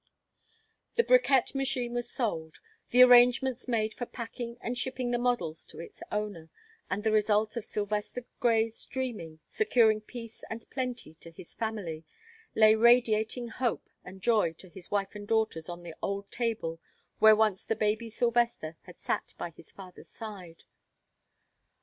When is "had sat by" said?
18.85-19.51